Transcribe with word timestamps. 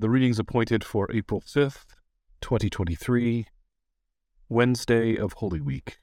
The 0.00 0.08
readings 0.08 0.38
appointed 0.38 0.82
for 0.82 1.12
April 1.12 1.42
5th, 1.42 1.84
2023, 2.40 3.44
Wednesday 4.48 5.14
of 5.14 5.34
Holy 5.34 5.60
Week. 5.60 5.98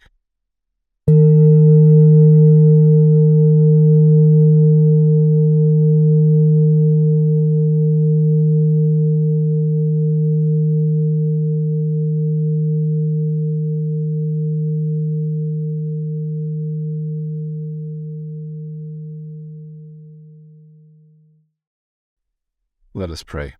Let 22.93 23.09
us 23.09 23.23
pray. 23.23 23.55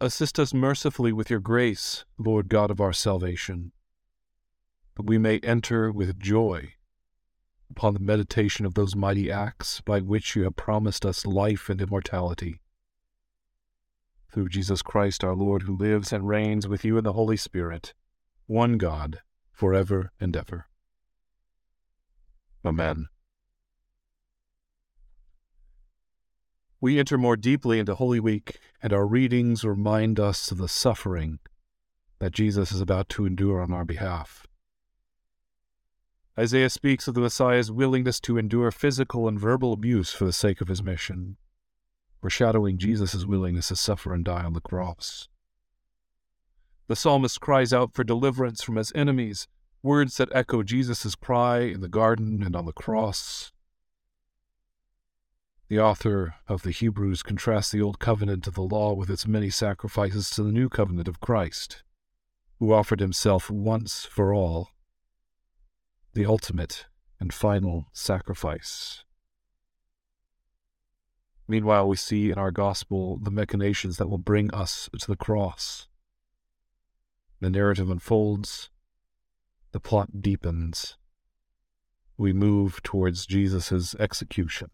Assist 0.00 0.38
us 0.38 0.54
mercifully 0.54 1.12
with 1.12 1.28
your 1.28 1.40
grace, 1.40 2.04
Lord 2.18 2.48
God 2.48 2.70
of 2.70 2.80
our 2.80 2.92
salvation, 2.92 3.72
that 4.96 5.06
we 5.06 5.18
may 5.18 5.40
enter 5.40 5.90
with 5.90 6.20
joy 6.20 6.74
upon 7.68 7.94
the 7.94 8.00
meditation 8.00 8.64
of 8.64 8.74
those 8.74 8.94
mighty 8.94 9.28
acts 9.28 9.80
by 9.80 9.98
which 9.98 10.36
you 10.36 10.44
have 10.44 10.54
promised 10.54 11.04
us 11.04 11.26
life 11.26 11.68
and 11.68 11.80
immortality. 11.80 12.60
Through 14.32 14.50
Jesus 14.50 14.82
Christ 14.82 15.24
our 15.24 15.34
Lord, 15.34 15.62
who 15.62 15.76
lives 15.76 16.12
and 16.12 16.28
reigns 16.28 16.68
with 16.68 16.84
you 16.84 16.96
in 16.96 17.02
the 17.02 17.14
Holy 17.14 17.36
Spirit, 17.36 17.92
one 18.46 18.78
God, 18.78 19.20
for 19.50 19.74
ever 19.74 20.12
and 20.20 20.36
ever. 20.36 20.66
Amen. 22.64 23.08
We 26.80 26.98
enter 26.98 27.18
more 27.18 27.36
deeply 27.36 27.80
into 27.80 27.96
Holy 27.96 28.20
Week, 28.20 28.60
and 28.80 28.92
our 28.92 29.06
readings 29.06 29.64
remind 29.64 30.20
us 30.20 30.52
of 30.52 30.58
the 30.58 30.68
suffering 30.68 31.40
that 32.20 32.32
Jesus 32.32 32.70
is 32.70 32.80
about 32.80 33.08
to 33.10 33.26
endure 33.26 33.60
on 33.60 33.72
our 33.72 33.84
behalf. 33.84 34.46
Isaiah 36.38 36.70
speaks 36.70 37.08
of 37.08 37.14
the 37.14 37.20
Messiah's 37.20 37.72
willingness 37.72 38.20
to 38.20 38.38
endure 38.38 38.70
physical 38.70 39.26
and 39.26 39.40
verbal 39.40 39.72
abuse 39.72 40.12
for 40.12 40.24
the 40.24 40.32
sake 40.32 40.60
of 40.60 40.68
his 40.68 40.80
mission, 40.80 41.36
foreshadowing 42.20 42.78
Jesus' 42.78 43.24
willingness 43.24 43.68
to 43.68 43.76
suffer 43.76 44.14
and 44.14 44.24
die 44.24 44.44
on 44.44 44.52
the 44.52 44.60
cross. 44.60 45.28
The 46.86 46.94
psalmist 46.94 47.40
cries 47.40 47.72
out 47.72 47.92
for 47.92 48.04
deliverance 48.04 48.62
from 48.62 48.76
his 48.76 48.92
enemies, 48.94 49.48
words 49.82 50.16
that 50.18 50.28
echo 50.32 50.62
Jesus' 50.62 51.16
cry 51.16 51.58
in 51.58 51.80
the 51.80 51.88
garden 51.88 52.40
and 52.44 52.54
on 52.54 52.66
the 52.66 52.72
cross. 52.72 53.50
The 55.68 55.78
author 55.78 56.34
of 56.48 56.62
the 56.62 56.70
Hebrews 56.70 57.22
contrasts 57.22 57.70
the 57.70 57.82
Old 57.82 57.98
Covenant 57.98 58.46
of 58.46 58.54
the 58.54 58.62
law 58.62 58.94
with 58.94 59.10
its 59.10 59.26
many 59.26 59.50
sacrifices 59.50 60.30
to 60.30 60.42
the 60.42 60.50
New 60.50 60.70
Covenant 60.70 61.08
of 61.08 61.20
Christ, 61.20 61.82
who 62.58 62.72
offered 62.72 63.00
himself 63.00 63.50
once 63.50 64.06
for 64.06 64.32
all, 64.32 64.70
the 66.14 66.24
ultimate 66.24 66.86
and 67.20 67.34
final 67.34 67.88
sacrifice. 67.92 69.04
Meanwhile, 71.46 71.86
we 71.86 71.96
see 71.96 72.30
in 72.30 72.38
our 72.38 72.50
gospel 72.50 73.18
the 73.18 73.30
machinations 73.30 73.98
that 73.98 74.08
will 74.08 74.16
bring 74.16 74.50
us 74.54 74.88
to 74.98 75.06
the 75.06 75.16
cross. 75.16 75.86
The 77.40 77.50
narrative 77.50 77.90
unfolds, 77.90 78.70
the 79.72 79.80
plot 79.80 80.22
deepens. 80.22 80.96
We 82.16 82.32
move 82.32 82.82
towards 82.82 83.26
Jesus' 83.26 83.94
execution. 83.96 84.70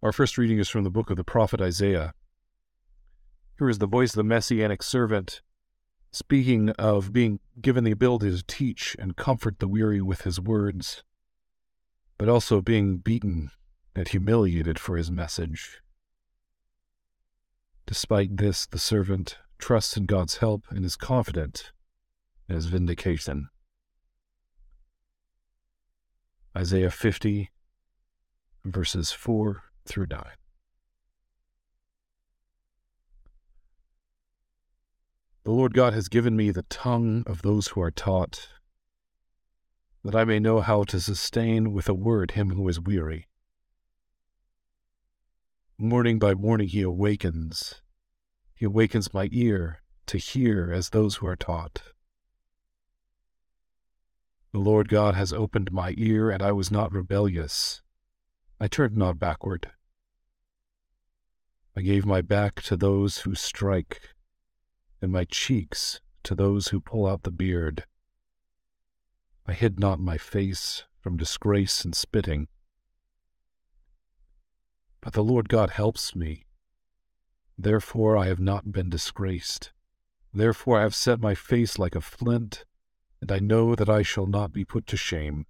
Our 0.00 0.12
first 0.12 0.38
reading 0.38 0.60
is 0.60 0.68
from 0.68 0.84
the 0.84 0.90
book 0.90 1.10
of 1.10 1.16
the 1.16 1.24
prophet 1.24 1.60
Isaiah. 1.60 2.14
Here 3.58 3.68
is 3.68 3.78
the 3.78 3.88
voice 3.88 4.10
of 4.10 4.18
the 4.18 4.24
messianic 4.24 4.80
servant 4.80 5.42
speaking 6.12 6.70
of 6.70 7.12
being 7.12 7.40
given 7.60 7.82
the 7.82 7.90
ability 7.90 8.30
to 8.30 8.44
teach 8.46 8.94
and 9.00 9.16
comfort 9.16 9.58
the 9.58 9.66
weary 9.66 10.00
with 10.00 10.22
his 10.22 10.40
words, 10.40 11.02
but 12.16 12.28
also 12.28 12.60
being 12.60 12.98
beaten 12.98 13.50
and 13.96 14.06
humiliated 14.06 14.78
for 14.78 14.96
his 14.96 15.10
message. 15.10 15.80
Despite 17.84 18.36
this, 18.36 18.66
the 18.66 18.78
servant 18.78 19.36
trusts 19.58 19.96
in 19.96 20.06
God's 20.06 20.36
help 20.36 20.64
and 20.70 20.84
is 20.84 20.94
confident 20.94 21.72
in 22.48 22.54
his 22.54 22.66
vindication. 22.66 23.48
Isaiah 26.56 26.90
50, 26.90 27.50
verses 28.64 29.10
4 29.10 29.64
through 29.88 30.06
9. 30.10 30.22
The 35.44 35.50
Lord 35.50 35.72
God 35.72 35.94
has 35.94 36.08
given 36.08 36.36
me 36.36 36.50
the 36.50 36.64
tongue 36.64 37.24
of 37.26 37.40
those 37.40 37.68
who 37.68 37.80
are 37.80 37.90
taught, 37.90 38.48
that 40.04 40.14
I 40.14 40.24
may 40.24 40.38
know 40.38 40.60
how 40.60 40.84
to 40.84 41.00
sustain 41.00 41.72
with 41.72 41.88
a 41.88 41.94
word 41.94 42.32
him 42.32 42.50
who 42.50 42.68
is 42.68 42.78
weary. 42.78 43.26
Morning 45.78 46.18
by 46.18 46.34
morning 46.34 46.68
he 46.68 46.82
awakens. 46.82 47.80
He 48.54 48.66
awakens 48.66 49.14
my 49.14 49.28
ear 49.32 49.80
to 50.06 50.18
hear 50.18 50.70
as 50.70 50.90
those 50.90 51.16
who 51.16 51.26
are 51.26 51.36
taught. 51.36 51.82
The 54.52 54.58
Lord 54.58 54.88
God 54.88 55.14
has 55.14 55.32
opened 55.32 55.72
my 55.72 55.94
ear, 55.96 56.30
and 56.30 56.42
I 56.42 56.52
was 56.52 56.70
not 56.70 56.92
rebellious. 56.92 57.80
I 58.60 58.66
turned 58.66 58.96
not 58.96 59.18
backward. 59.18 59.70
I 61.78 61.80
gave 61.80 62.04
my 62.04 62.22
back 62.22 62.60
to 62.62 62.76
those 62.76 63.18
who 63.18 63.36
strike, 63.36 64.00
and 65.00 65.12
my 65.12 65.22
cheeks 65.22 66.00
to 66.24 66.34
those 66.34 66.66
who 66.66 66.80
pull 66.80 67.06
out 67.06 67.22
the 67.22 67.30
beard. 67.30 67.84
I 69.46 69.52
hid 69.52 69.78
not 69.78 70.00
my 70.00 70.18
face 70.18 70.82
from 70.98 71.16
disgrace 71.16 71.84
and 71.84 71.94
spitting. 71.94 72.48
But 75.00 75.12
the 75.12 75.22
Lord 75.22 75.48
God 75.48 75.70
helps 75.70 76.16
me. 76.16 76.46
Therefore 77.56 78.16
I 78.16 78.26
have 78.26 78.40
not 78.40 78.72
been 78.72 78.90
disgraced. 78.90 79.70
Therefore 80.34 80.80
I 80.80 80.82
have 80.82 80.96
set 80.96 81.20
my 81.20 81.36
face 81.36 81.78
like 81.78 81.94
a 81.94 82.00
flint, 82.00 82.64
and 83.20 83.30
I 83.30 83.38
know 83.38 83.76
that 83.76 83.88
I 83.88 84.02
shall 84.02 84.26
not 84.26 84.52
be 84.52 84.64
put 84.64 84.88
to 84.88 84.96
shame. 84.96 85.46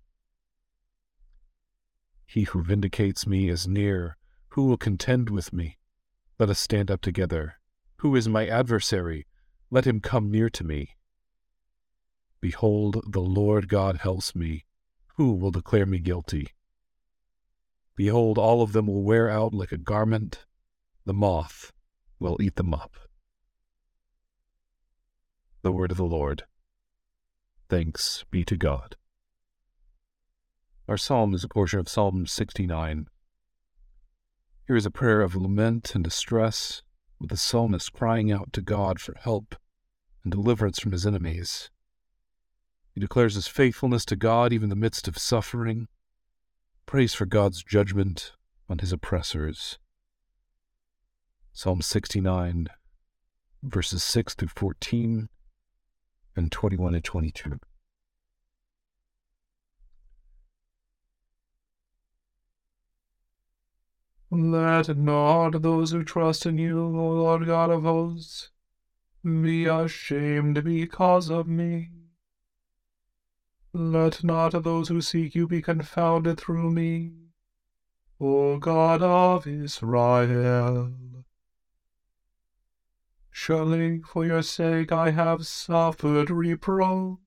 He 2.27 2.43
who 2.43 2.63
vindicates 2.63 3.27
me 3.27 3.49
is 3.49 3.67
near. 3.67 4.19
Who 4.49 4.67
will 4.67 4.77
contend 4.77 5.31
with 5.31 5.55
me? 5.55 5.78
Let 6.39 6.51
us 6.51 6.61
stand 6.61 6.91
up 6.91 7.01
together. 7.01 7.55
Who 7.97 8.15
is 8.15 8.29
my 8.29 8.47
adversary? 8.47 9.27
Let 9.71 9.87
him 9.87 10.01
come 10.01 10.31
near 10.31 10.49
to 10.51 10.63
me. 10.63 10.91
Behold, 12.41 13.03
the 13.11 13.21
Lord 13.21 13.69
God 13.69 13.99
helps 13.99 14.37
me. 14.37 14.65
Who 15.17 15.33
will 15.33 15.51
declare 15.51 15.85
me 15.85 15.99
guilty? 15.99 16.49
Behold, 17.97 18.39
all 18.39 18.63
of 18.63 18.73
them 18.73 18.87
will 18.87 19.03
wear 19.03 19.29
out 19.29 19.53
like 19.53 19.73
a 19.73 19.77
garment. 19.77 20.47
The 21.05 21.13
moth 21.13 21.73
will 22.21 22.41
eat 22.41 22.55
them 22.55 22.73
up. 22.73 22.95
The 25.63 25.73
word 25.73 25.91
of 25.91 25.97
the 25.97 26.05
Lord. 26.05 26.45
Thanks 27.69 28.25
be 28.31 28.45
to 28.45 28.57
God. 28.57 28.95
Our 30.87 30.97
psalm 30.97 31.35
is 31.35 31.43
a 31.43 31.49
portion 31.49 31.81
of 31.81 31.89
Psalm 31.89 32.27
69. 32.27 33.09
Here 34.69 34.77
is 34.77 34.85
a 34.85 34.91
prayer 34.91 35.23
of 35.23 35.35
lament 35.35 35.95
and 35.95 36.05
distress, 36.05 36.83
with 37.19 37.31
the 37.31 37.39
psalmist 37.39 37.95
crying 37.95 38.31
out 38.31 38.53
to 38.53 38.61
God 38.61 39.01
for 39.01 39.15
help 39.19 39.57
and 40.23 40.31
deliverance 40.31 40.79
from 40.79 40.93
his 40.93 41.07
enemies. 41.07 41.71
He 42.93 43.01
declares 43.01 43.35
his 43.35 43.47
faithfulness 43.47 44.05
to 44.05 44.15
God 44.15 44.53
even 44.53 44.65
in 44.65 44.69
the 44.69 44.77
midst 44.77 45.09
of 45.09 45.17
suffering, 45.17 45.89
prays 46.85 47.15
for 47.15 47.25
God's 47.25 47.65
judgment 47.65 48.33
on 48.69 48.81
his 48.81 48.93
oppressors. 48.93 49.79
Psalm 51.55 51.81
69, 51.81 52.69
verses 53.63 54.05
6 54.05 54.35
through 54.35 54.49
14 54.49 55.31
and 56.37 56.53
21 56.53 56.95
and 56.95 57.05
22. 57.05 57.59
Let 64.31 64.97
not 64.97 65.63
those 65.63 65.93
who 65.93 66.05
trust 66.05 66.45
in 66.45 66.59
you, 66.59 66.81
O 66.81 67.09
Lord 67.11 67.47
God 67.47 67.71
of 67.71 67.83
hosts, 67.83 68.51
be 69.25 69.65
ashamed 69.65 70.63
because 70.63 71.31
of 71.31 71.47
me. 71.49 71.91
Let 73.73 74.23
not 74.23 74.51
those 74.63 74.89
who 74.89 75.01
seek 75.01 75.35
you 75.35 75.47
be 75.47 75.63
confounded 75.63 76.39
through 76.39 76.71
me, 76.71 77.13
O 78.21 78.59
God 78.59 79.03
of 79.03 79.47
Israel. 79.47 81.25
Surely 83.31 84.03
for 84.03 84.27
your 84.27 84.43
sake 84.43 84.93
I 84.93 85.11
have 85.11 85.47
suffered 85.47 86.29
reproach. 86.31 87.19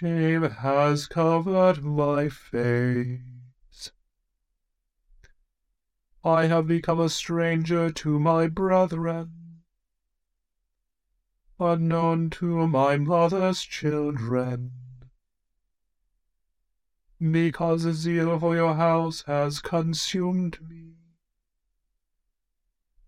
shame 0.00 0.42
has 0.42 1.06
covered 1.06 1.84
my 1.84 2.28
face. 2.28 3.39
I 6.24 6.46
have 6.46 6.66
become 6.66 7.00
a 7.00 7.08
stranger 7.08 7.90
to 7.90 8.18
my 8.18 8.46
brethren, 8.46 9.62
unknown 11.58 12.28
to 12.30 12.66
my 12.66 12.98
mother's 12.98 13.62
children. 13.62 14.72
Because 17.18 17.84
the 17.84 17.94
zeal 17.94 18.38
for 18.38 18.54
your 18.54 18.74
house 18.74 19.22
has 19.26 19.60
consumed 19.60 20.58
me, 20.68 20.96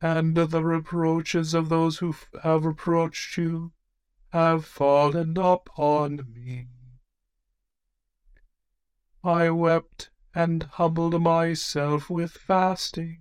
and 0.01 0.35
the 0.35 0.65
reproaches 0.65 1.53
of 1.53 1.69
those 1.69 1.99
who 1.99 2.15
have 2.43 2.65
reproached 2.65 3.37
you 3.37 3.73
have 4.31 4.65
fallen 4.65 5.37
upon 5.37 6.33
me. 6.33 6.69
I 9.23 9.51
wept 9.51 10.12
and 10.35 10.63
humbled 10.73 11.21
myself 11.21 12.09
with 12.09 12.33
fasting. 12.33 13.19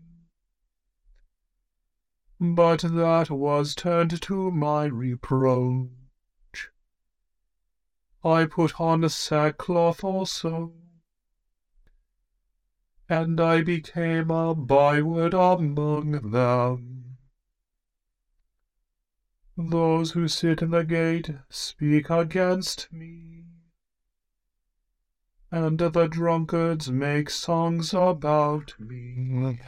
But 2.40 2.80
that 2.82 3.30
was 3.30 3.76
turned 3.76 4.22
to 4.22 4.52
my 4.52 4.86
reproach. 4.86 5.90
I 8.24 8.46
put 8.46 8.80
on 8.80 9.08
sackcloth 9.10 10.04
also, 10.04 10.74
and 13.10 13.40
I 13.42 13.62
became 13.62 14.32
a 14.32 14.56
byword 14.56 15.34
among 15.34 16.32
them. 16.32 17.18
Those 19.58 20.12
who 20.12 20.28
sit 20.28 20.62
in 20.62 20.72
the 20.72 20.84
gate 20.84 21.30
speak 21.50 22.10
against 22.10 22.92
me, 22.92 23.51
and 25.52 25.78
the 25.78 26.08
drunkards 26.08 26.90
make 26.90 27.30
songs 27.30 27.94
about 27.94 28.74
me. 28.80 29.60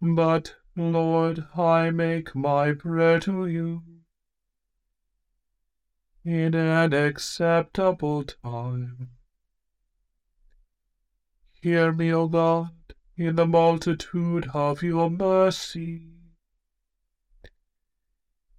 But, 0.00 0.54
Lord, 0.76 1.46
I 1.56 1.90
make 1.90 2.34
my 2.34 2.72
prayer 2.72 3.18
to 3.20 3.46
you 3.46 3.82
in 6.24 6.54
an 6.54 6.94
acceptable 6.94 8.24
time. 8.24 9.10
Hear 11.60 11.92
me, 11.92 12.12
O 12.12 12.28
God, 12.28 12.70
in 13.16 13.36
the 13.36 13.46
multitude 13.46 14.48
of 14.54 14.82
your 14.82 15.10
mercy 15.10 16.14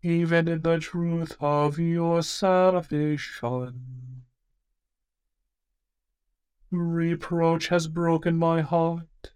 even 0.06 0.48
in 0.48 0.62
the 0.62 0.78
truth 0.78 1.36
of 1.40 1.80
your 1.80 2.22
salvation. 2.22 4.15
Reproach 6.72 7.68
has 7.68 7.88
broken 7.88 8.38
my 8.38 8.62
heart. 8.62 9.34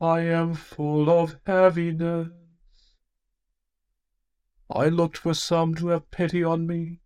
I 0.00 0.20
am 0.20 0.54
full 0.54 1.10
of 1.10 1.38
heaviness. 1.46 2.28
I 4.70 4.88
looked 4.88 5.18
for 5.18 5.34
some 5.34 5.74
to 5.76 5.88
have 5.88 6.10
pity 6.10 6.44
on 6.44 6.66
me, 6.66 7.00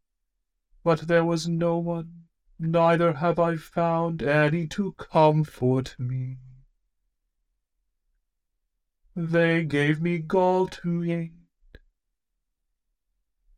but 0.84 1.08
there 1.08 1.24
was 1.24 1.48
no 1.48 1.78
one, 1.78 2.24
neither 2.58 3.14
have 3.14 3.38
I 3.38 3.56
found 3.56 4.22
any 4.22 4.66
to 4.68 4.92
comfort 4.92 5.96
me. 5.98 6.38
They 9.14 9.64
gave 9.64 10.00
me 10.00 10.18
gall 10.18 10.66
to 10.68 11.04
eat 11.04 11.32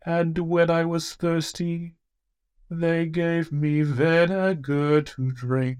and 0.04 0.36
when 0.38 0.70
I 0.70 0.84
was 0.84 1.14
thirsty, 1.14 1.94
they 2.80 3.06
gave 3.06 3.52
me 3.52 3.82
vinegar 3.82 5.02
to 5.02 5.30
drink. 5.30 5.78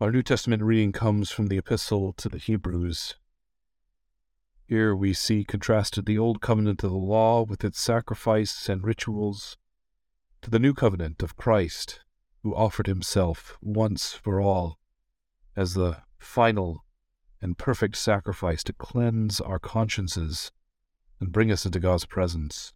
Our 0.00 0.10
New 0.10 0.22
Testament 0.22 0.62
reading 0.64 0.90
comes 0.90 1.30
from 1.30 1.46
the 1.46 1.58
Epistle 1.58 2.12
to 2.14 2.28
the 2.28 2.38
Hebrews. 2.38 3.14
Here 4.66 4.96
we 4.96 5.12
see 5.12 5.44
contrasted 5.44 6.06
the 6.06 6.18
Old 6.18 6.40
Covenant 6.40 6.82
of 6.82 6.90
the 6.90 6.96
Law 6.96 7.42
with 7.44 7.62
its 7.62 7.80
sacrifice 7.80 8.68
and 8.68 8.82
rituals 8.82 9.56
to 10.40 10.50
the 10.50 10.58
New 10.58 10.74
Covenant 10.74 11.22
of 11.22 11.36
Christ, 11.36 12.00
who 12.42 12.52
offered 12.52 12.88
himself 12.88 13.56
once 13.62 14.12
for 14.12 14.40
all 14.40 14.80
as 15.54 15.74
the 15.74 15.98
final 16.18 16.84
and 17.42 17.58
perfect 17.58 17.96
sacrifice 17.96 18.62
to 18.62 18.72
cleanse 18.72 19.40
our 19.40 19.58
consciences 19.58 20.52
and 21.20 21.32
bring 21.32 21.50
us 21.50 21.66
into 21.66 21.80
God's 21.80 22.06
presence. 22.06 22.72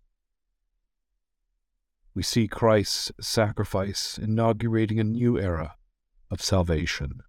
We 2.14 2.22
see 2.22 2.48
Christ's 2.48 3.12
sacrifice 3.20 4.18
inaugurating 4.18 4.98
a 4.98 5.04
new 5.04 5.38
era 5.38 5.76
of 6.30 6.42
salvation. 6.42 7.20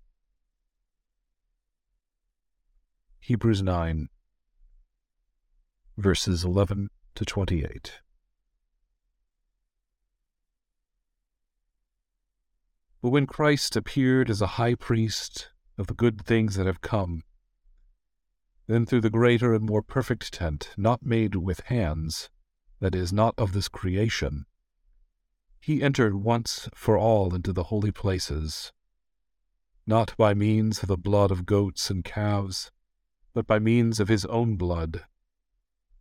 Hebrews 3.20 3.62
9, 3.62 4.10
verses 5.98 6.44
11 6.44 6.90
to 7.16 7.26
28. 7.26 8.00
But 13.02 13.10
when 13.10 13.28
Christ 13.28 13.76
appeared 13.76 14.30
as 14.30 14.42
a 14.42 14.48
high 14.48 14.76
priest 14.76 15.50
of 15.78 15.88
the 15.88 15.94
good 15.94 16.26
things 16.26 16.56
that 16.56 16.66
have 16.66 16.82
come, 16.82 17.24
then 18.68 18.86
through 18.86 19.02
the 19.02 19.10
greater 19.10 19.54
and 19.54 19.66
more 19.66 19.82
perfect 19.82 20.34
tent, 20.34 20.74
not 20.78 21.04
made 21.04 21.36
with 21.36 21.62
hands, 21.62 22.30
that 22.80 22.94
is, 22.94 23.12
not 23.12 23.34
of 23.38 23.54
this 23.54 23.68
creation, 23.68 24.46
he 25.60 25.82
entered 25.82 26.16
once 26.16 26.70
for 26.74 26.98
all 26.98 27.34
into 27.34 27.52
the 27.52 27.64
holy 27.64 27.92
places, 27.92 28.72
not 29.86 30.16
by 30.18 30.34
means 30.34 30.82
of 30.82 30.88
the 30.88 30.98
blood 30.98 31.32
of 31.32 31.46
goats 31.46 31.90
and 31.90 32.04
calves, 32.04 32.72
but 33.34 33.48
by 33.48 33.60
means 33.60 34.00
of 34.00 34.08
his 34.08 34.26
own 34.26 34.56
blood, 34.56 35.06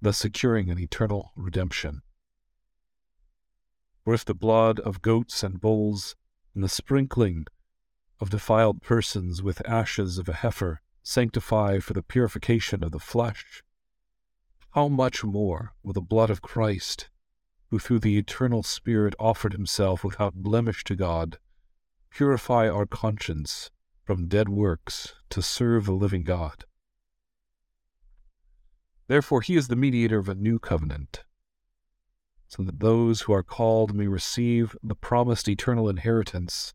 thus 0.01 0.19
securing 0.19 0.71
an 0.71 0.79
eternal 0.79 1.33
redemption. 1.35 2.03
For 4.05 4.15
if 4.15 4.25
the 4.25 4.35
blood 4.35 4.79
of 4.81 5.03
goats 5.03 5.43
and 5.43 5.61
bulls, 5.61 6.15
and 6.55 6.63
the 6.63 6.69
sprinkling 6.69 7.47
of 8.21 8.31
defiled 8.31 8.83
persons 8.83 9.43
with 9.43 9.69
ashes 9.69 10.19
of 10.19 10.29
a 10.29 10.35
heifer, 10.35 10.81
sanctify 11.07 11.79
for 11.79 11.93
the 11.93 12.03
purification 12.03 12.83
of 12.83 12.91
the 12.91 12.99
flesh, 12.99 13.63
how 14.73 14.89
much 14.89 15.23
more 15.23 15.73
will 15.85 15.93
the 15.93 16.01
blood 16.01 16.31
of 16.31 16.43
Christ, 16.43 17.09
who 17.71 17.79
through 17.79 18.01
the 18.01 18.19
eternal 18.19 18.65
Spirit 18.65 19.15
offered 19.17 19.53
himself 19.53 20.03
without 20.03 20.35
blemish 20.35 20.83
to 20.83 20.97
God, 20.97 21.39
purify 22.11 22.69
our 22.69 22.87
conscience 22.87 23.71
from 24.05 24.27
dead 24.27 24.49
works 24.49 25.15
to 25.31 25.41
serve 25.41 25.87
the 25.87 25.93
living 25.93 26.25
God? 26.25 26.65
Therefore, 29.07 29.43
he 29.43 29.55
is 29.55 29.69
the 29.69 29.77
mediator 29.77 30.19
of 30.19 30.29
a 30.29 30.35
new 30.35 30.59
covenant, 30.59 31.23
so 32.49 32.65
that 32.65 32.81
those 32.81 33.23
who 33.23 33.33
are 33.33 33.45
called 33.45 33.95
may 33.95 34.09
receive 34.09 34.77
the 34.83 34.97
promised 34.97 35.49
eternal 35.49 35.89
inheritance 35.89 36.75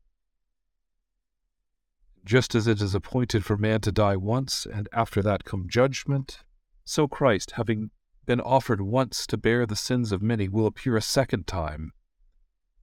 Just 2.23 2.53
as 2.53 2.67
it 2.67 2.81
is 2.81 2.93
appointed 2.93 3.43
for 3.43 3.57
man 3.57 3.81
to 3.81 3.91
die 3.91 4.15
once, 4.15 4.65
and 4.65 4.87
after 4.93 5.21
that 5.23 5.43
come 5.43 5.67
judgment, 5.67 6.43
so 6.83 7.07
Christ, 7.07 7.51
having 7.51 7.89
been 8.25 8.39
offered 8.39 8.81
once 8.81 9.25
to 9.27 9.37
bear 9.37 9.65
the 9.65 9.75
sins 9.75 10.11
of 10.11 10.21
many, 10.21 10.47
will 10.47 10.67
appear 10.67 10.95
a 10.95 11.01
second 11.01 11.47
time, 11.47 11.93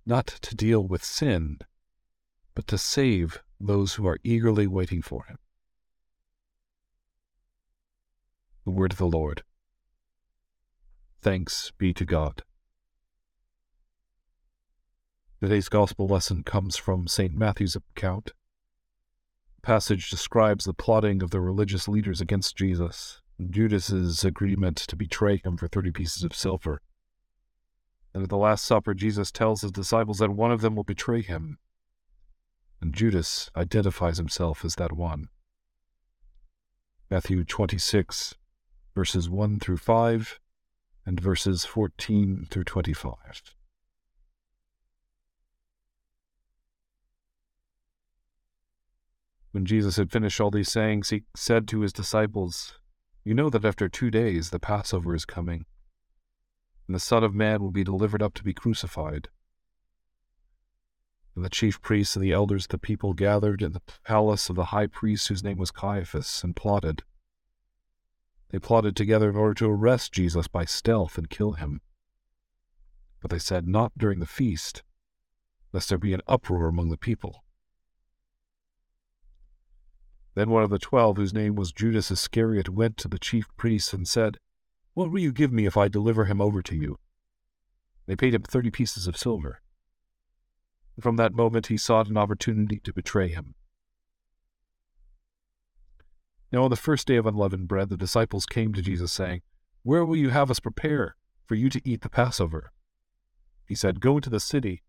not 0.05 0.27
to 0.27 0.57
deal 0.57 0.87
with 0.87 1.05
sin, 1.05 1.59
but 2.55 2.67
to 2.67 2.79
save 2.79 3.43
those 3.61 3.95
who 3.95 4.07
are 4.07 4.19
eagerly 4.25 4.67
waiting 4.67 5.03
for 5.03 5.25
him. 5.25 5.39
The 8.65 8.73
word 8.73 8.93
of 8.93 8.99
the 8.99 9.07
Lord. 9.07 9.45
Thanks 11.23 11.73
be 11.79 11.95
to 11.95 12.05
God. 12.05 12.43
Today's 15.41 15.69
gospel 15.69 16.09
lesson 16.09 16.43
comes 16.43 16.77
from 16.77 17.07
St. 17.07 17.33
Matthew's 17.33 17.77
account. 17.77 18.33
Passage 19.63 20.11
describes 20.11 20.65
the 20.65 20.75
plotting 20.75 21.23
of 21.23 21.31
the 21.31 21.41
religious 21.41 21.89
leaders 21.89 22.21
against 22.21 22.57
Jesus 22.57 23.21
Judas's 23.51 24.25
agreement 24.25 24.77
to 24.79 24.97
betray 24.97 25.37
him 25.37 25.57
for 25.57 25.69
30 25.69 25.93
pieces 25.93 26.25
of 26.25 26.35
silver. 26.35 26.83
And 28.13 28.23
at 28.23 28.29
the 28.31 28.37
Last 28.37 28.65
Supper, 28.65 28.95
Jesus 28.95 29.31
tells 29.31 29.61
his 29.61 29.71
disciples 29.71 30.19
that 30.19 30.31
one 30.31 30.51
of 30.51 30.61
them 30.61 30.75
will 30.75 30.85
betray 30.85 31.23
him. 31.23 31.59
And 32.81 32.95
Judas 32.95 33.51
identifies 33.57 34.19
himself 34.19 34.65
as 34.65 34.75
that 34.77 34.93
one. 34.93 35.29
Matthew 37.11 37.45
26, 37.45 38.35
verses 38.95 39.31
1 39.31 39.61
through 39.61 39.77
5, 39.77 40.41
and 41.07 41.21
verses 41.21 41.65
14 41.65 42.47
through 42.51 42.65
25. 42.65 43.55
When 49.53 49.65
Jesus 49.65 49.97
had 49.97 50.13
finished 50.13 50.41
all 50.41 50.51
these 50.51 50.71
sayings, 50.71 51.11
he 51.11 51.25
said 51.35 51.67
to 51.69 51.81
his 51.81 51.93
disciples, 51.93 52.79
you 53.29 53.35
know 53.35 53.51
that 53.51 53.65
after 53.65 53.91
two 53.91 54.11
days 54.11 54.49
the 54.49 54.59
Passover 54.59 55.15
is 55.15 55.27
coming, 55.27 55.67
and 56.87 56.95
the 56.95 57.01
Son 57.01 57.23
of 57.23 57.35
Man 57.35 57.61
will 57.61 57.71
be 57.71 57.85
delivered 57.85 58.23
up 58.23 58.33
to 58.35 58.43
be 58.43 58.55
crucified. 58.55 59.29
And 61.35 61.45
the 61.45 61.51
chief 61.51 61.83
priests 61.83 62.17
and 62.17 62.25
the 62.25 62.33
elders 62.33 62.65
of 62.65 62.71
the 62.71 62.79
people 62.79 63.13
gathered 63.13 63.61
in 63.61 63.73
the 63.73 63.83
palace 64.03 64.49
of 64.49 64.57
the 64.57 64.67
high 64.67 64.87
priest, 64.87 65.29
whose 65.29 65.45
name 65.45 65.59
was 65.59 65.71
Caiaphas, 65.71 66.43
and 66.43 66.57
plotted. 66.57 67.03
They 68.49 68.59
plotted 68.59 68.97
together 68.97 69.29
in 69.29 69.37
order 69.37 69.55
to 69.55 69.71
arrest 69.71 70.13
Jesus 70.13 70.49
by 70.49 70.65
stealth 70.65 71.19
and 71.19 71.29
kill 71.29 71.53
him. 71.53 71.83
But 73.21 73.31
they 73.31 73.39
said, 73.39 73.69
Not 73.69 73.93
during 73.99 74.21
the 74.21 74.27
feast, 74.27 74.83
lest 75.73 75.91
there 75.91 75.99
be 75.99 76.15
an 76.15 76.23
uproar 76.27 76.67
among 76.67 76.89
the 76.89 76.97
people. 76.97 77.45
Then 80.39 80.51
one 80.51 80.63
of 80.63 80.71
the 80.71 80.79
twelve, 80.79 81.17
whose 81.17 81.35
name 81.35 81.57
was 81.57 81.73
Judas 81.73 82.13
Iscariot, 82.13 82.69
went 82.69 82.97
to 82.99 83.09
the 83.09 83.19
chief 83.19 83.47
priests 83.57 83.93
and 83.93 84.07
said, 84.07 84.39
What 84.95 85.11
will 85.11 85.19
you 85.19 85.33
give 85.33 85.53
me 85.53 85.67
if 85.67 85.77
I 85.77 85.89
deliver 85.89 86.27
him 86.27 86.41
over 86.41 86.63
to 86.63 86.77
you? 86.77 87.01
They 88.07 88.15
paid 88.15 88.35
him 88.35 88.43
thirty 88.43 88.71
pieces 88.71 89.09
of 89.09 89.17
silver. 89.17 89.61
And 90.95 91.03
from 91.03 91.17
that 91.17 91.35
moment 91.35 91.67
he 91.67 91.77
sought 91.77 92.07
an 92.07 92.17
opportunity 92.17 92.79
to 92.85 92.93
betray 92.93 93.27
him. 93.27 93.57
Now 96.53 96.63
on 96.63 96.71
the 96.71 96.77
first 96.77 97.09
day 97.09 97.17
of 97.17 97.27
unleavened 97.27 97.67
bread, 97.67 97.89
the 97.89 97.97
disciples 97.97 98.47
came 98.47 98.73
to 98.75 98.81
Jesus, 98.81 99.11
saying, 99.11 99.43
Where 99.83 100.05
will 100.05 100.15
you 100.15 100.31
have 100.31 100.53
us 100.53 100.61
prepare 100.61 101.17
for 101.47 101.57
you 101.57 101.69
to 101.69 101.83
eat 101.85 102.03
the 102.03 102.09
Passover? 102.09 102.71
He 103.67 103.75
said, 103.75 104.01
Go 104.01 104.15
into 104.15 104.31
the 104.31 104.39
city 104.39 104.85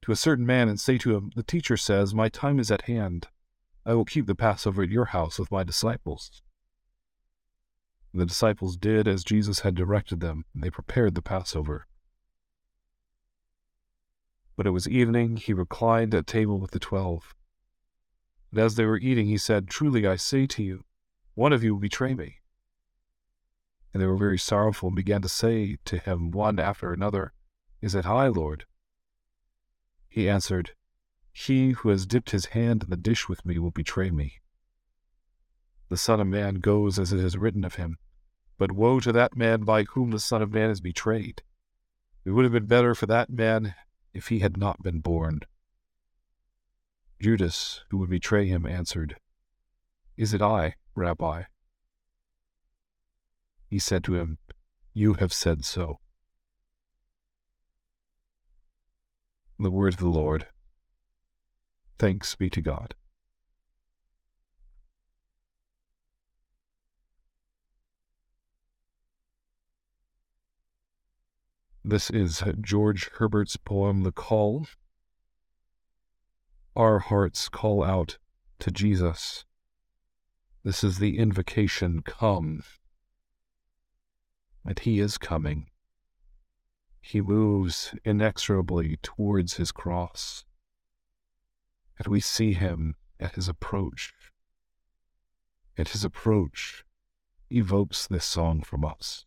to 0.00 0.10
a 0.10 0.16
certain 0.16 0.46
man 0.46 0.70
and 0.70 0.80
say 0.80 0.96
to 0.96 1.14
him, 1.14 1.32
The 1.36 1.42
teacher 1.42 1.76
says, 1.76 2.14
My 2.14 2.30
time 2.30 2.58
is 2.58 2.70
at 2.70 2.88
hand. 2.88 3.28
I 3.86 3.94
will 3.94 4.04
keep 4.04 4.26
the 4.26 4.34
Passover 4.34 4.82
at 4.82 4.88
your 4.88 5.06
house 5.06 5.38
with 5.38 5.50
my 5.50 5.62
disciples. 5.62 6.42
the 8.14 8.24
disciples 8.24 8.76
did 8.76 9.08
as 9.08 9.24
Jesus 9.24 9.60
had 9.60 9.74
directed 9.74 10.20
them, 10.20 10.44
and 10.54 10.62
they 10.62 10.70
prepared 10.70 11.14
the 11.14 11.22
Passover. 11.22 11.86
But 14.56 14.66
it 14.66 14.70
was 14.70 14.88
evening, 14.88 15.36
he 15.36 15.52
reclined 15.52 16.14
at 16.14 16.26
table 16.26 16.60
with 16.60 16.70
the 16.70 16.78
twelve. 16.78 17.34
And 18.50 18.60
as 18.60 18.76
they 18.76 18.84
were 18.86 18.98
eating, 18.98 19.26
he 19.26 19.36
said, 19.36 19.68
Truly 19.68 20.06
I 20.06 20.16
say 20.16 20.46
to 20.46 20.62
you, 20.62 20.84
one 21.34 21.52
of 21.52 21.64
you 21.64 21.74
will 21.74 21.80
betray 21.80 22.14
me. 22.14 22.36
And 23.92 24.00
they 24.00 24.06
were 24.06 24.16
very 24.16 24.38
sorrowful 24.38 24.88
and 24.88 24.96
began 24.96 25.22
to 25.22 25.28
say 25.28 25.76
to 25.84 25.98
him 25.98 26.30
one 26.30 26.60
after 26.60 26.92
another, 26.92 27.32
Is 27.82 27.94
it 27.94 28.06
I, 28.06 28.28
Lord? 28.28 28.64
He 30.08 30.28
answered, 30.28 30.70
he 31.34 31.72
who 31.72 31.88
has 31.88 32.06
dipped 32.06 32.30
his 32.30 32.46
hand 32.46 32.84
in 32.84 32.90
the 32.90 32.96
dish 32.96 33.28
with 33.28 33.44
me 33.44 33.58
will 33.58 33.72
betray 33.72 34.10
me. 34.10 34.40
The 35.88 35.96
Son 35.96 36.20
of 36.20 36.28
Man 36.28 36.54
goes 36.56 36.96
as 36.98 37.12
it 37.12 37.18
is 37.18 37.36
written 37.36 37.64
of 37.64 37.74
him. 37.74 37.98
But 38.56 38.70
woe 38.70 39.00
to 39.00 39.10
that 39.12 39.36
man 39.36 39.64
by 39.64 39.82
whom 39.82 40.12
the 40.12 40.20
Son 40.20 40.40
of 40.40 40.52
Man 40.52 40.70
is 40.70 40.80
betrayed. 40.80 41.42
It 42.24 42.30
would 42.30 42.44
have 42.44 42.52
been 42.52 42.66
better 42.66 42.94
for 42.94 43.06
that 43.06 43.30
man 43.30 43.74
if 44.14 44.28
he 44.28 44.38
had 44.38 44.56
not 44.56 44.82
been 44.82 45.00
born. 45.00 45.40
Judas, 47.20 47.82
who 47.90 47.98
would 47.98 48.10
betray 48.10 48.46
him, 48.46 48.64
answered, 48.64 49.16
Is 50.16 50.32
it 50.34 50.40
I, 50.40 50.76
Rabbi? 50.94 51.42
He 53.68 53.80
said 53.80 54.04
to 54.04 54.14
him, 54.14 54.38
You 54.92 55.14
have 55.14 55.32
said 55.32 55.64
so. 55.64 55.98
The 59.58 59.70
word 59.70 59.94
of 59.94 60.00
the 60.00 60.08
Lord. 60.08 60.46
Thanks 61.98 62.34
be 62.34 62.50
to 62.50 62.60
God. 62.60 62.94
This 71.84 72.10
is 72.10 72.42
George 72.60 73.10
Herbert's 73.18 73.56
poem, 73.56 74.02
The 74.02 74.10
Call. 74.10 74.66
Our 76.74 76.98
hearts 76.98 77.48
call 77.48 77.84
out 77.84 78.18
to 78.58 78.70
Jesus. 78.70 79.44
This 80.64 80.82
is 80.82 80.98
the 80.98 81.18
invocation, 81.18 82.00
Come. 82.02 82.64
And 84.64 84.78
He 84.78 84.98
is 84.98 85.18
coming. 85.18 85.68
He 87.00 87.20
moves 87.20 87.94
inexorably 88.04 88.98
towards 89.02 89.54
His 89.54 89.70
cross 89.70 90.44
and 91.98 92.08
we 92.08 92.20
see 92.20 92.52
him 92.52 92.96
at 93.20 93.34
his 93.34 93.48
approach. 93.48 94.12
And 95.76 95.88
his 95.88 96.04
approach 96.04 96.84
evokes 97.50 98.06
this 98.06 98.24
song 98.24 98.62
from 98.62 98.84
us. 98.84 99.26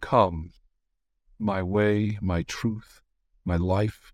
Come, 0.00 0.52
my 1.38 1.62
way, 1.62 2.18
my 2.20 2.42
truth, 2.42 3.02
my 3.44 3.56
life, 3.56 4.12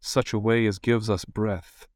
such 0.00 0.32
a 0.32 0.38
way 0.38 0.66
as 0.66 0.78
gives 0.78 1.10
us 1.10 1.24
breath, 1.24 1.86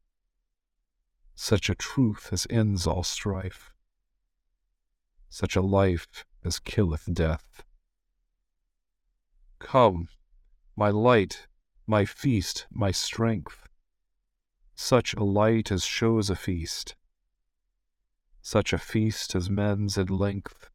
such 1.34 1.68
a 1.68 1.74
truth 1.74 2.28
as 2.32 2.46
ends 2.50 2.86
all 2.86 3.02
strife, 3.02 3.72
such 5.28 5.56
a 5.56 5.62
life 5.62 6.24
as 6.44 6.58
killeth 6.58 7.08
death. 7.12 7.64
Come, 9.58 10.08
my 10.76 10.90
light, 10.90 11.46
my 11.86 12.04
feast, 12.04 12.66
my 12.70 12.90
strength, 12.90 13.68
such 14.74 15.14
a 15.14 15.22
light 15.22 15.70
as 15.70 15.84
shows 15.84 16.30
a 16.30 16.36
feast, 16.36 16.94
such 18.40 18.72
a 18.72 18.78
feast 18.78 19.34
as 19.34 19.50
mends 19.50 19.98
at 19.98 20.08
length, 20.08 20.70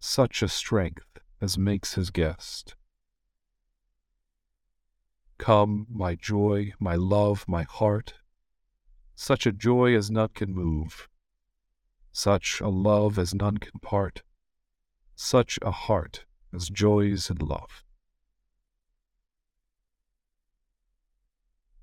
such 0.00 0.42
a 0.42 0.48
strength 0.48 1.18
as 1.40 1.56
makes 1.56 1.94
his 1.94 2.10
guest. 2.10 2.74
Come, 5.38 5.86
my 5.90 6.14
joy, 6.14 6.72
my 6.80 6.96
love, 6.96 7.44
my 7.46 7.62
heart, 7.62 8.14
such 9.14 9.46
a 9.46 9.52
joy 9.52 9.94
as 9.94 10.10
none 10.10 10.30
can 10.34 10.52
move, 10.52 11.08
such 12.10 12.60
a 12.60 12.68
love 12.68 13.18
as 13.18 13.34
none 13.34 13.58
can 13.58 13.78
part, 13.80 14.22
such 15.14 15.58
a 15.62 15.70
heart 15.70 16.24
as 16.52 16.68
joys 16.68 17.30
and 17.30 17.40
love. 17.42 17.85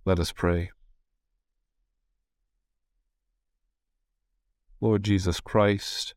Let 0.06 0.20
us 0.20 0.34
pray. 0.34 0.72
Lord 4.82 5.04
Jesus 5.04 5.40
Christ, 5.40 6.14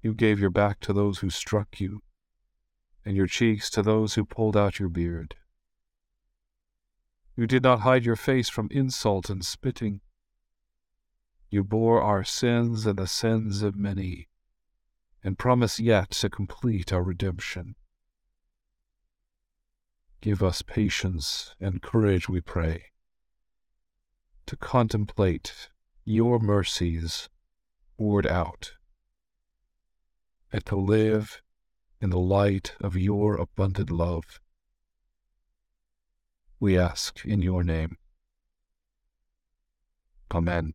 you 0.00 0.14
gave 0.14 0.38
your 0.38 0.50
back 0.50 0.78
to 0.80 0.92
those 0.92 1.18
who 1.18 1.28
struck 1.28 1.80
you, 1.80 2.02
and 3.04 3.16
your 3.16 3.26
cheeks 3.26 3.68
to 3.70 3.82
those 3.82 4.14
who 4.14 4.24
pulled 4.24 4.56
out 4.56 4.78
your 4.78 4.88
beard. 4.88 5.34
You 7.36 7.48
did 7.48 7.64
not 7.64 7.80
hide 7.80 8.04
your 8.04 8.14
face 8.14 8.48
from 8.48 8.68
insult 8.70 9.28
and 9.28 9.44
spitting. 9.44 10.02
You 11.50 11.64
bore 11.64 12.00
our 12.00 12.22
sins 12.22 12.86
and 12.86 12.96
the 12.96 13.08
sins 13.08 13.62
of 13.62 13.74
many, 13.74 14.28
and 15.24 15.36
promise 15.36 15.80
yet 15.80 16.10
to 16.10 16.30
complete 16.30 16.92
our 16.92 17.02
redemption. 17.02 17.74
Give 20.20 20.44
us 20.44 20.62
patience 20.62 21.56
and 21.60 21.82
courage, 21.82 22.28
we 22.28 22.40
pray, 22.40 22.84
to 24.50 24.56
contemplate 24.56 25.68
your 26.04 26.40
mercies 26.40 27.28
poured 27.96 28.26
out, 28.26 28.72
and 30.52 30.66
to 30.66 30.74
live 30.74 31.40
in 32.00 32.10
the 32.10 32.18
light 32.18 32.74
of 32.80 32.96
your 32.96 33.36
abundant 33.36 33.92
love. 33.92 34.40
We 36.58 36.76
ask 36.76 37.24
in 37.24 37.42
your 37.42 37.62
name. 37.62 37.96
Amen. 40.34 40.74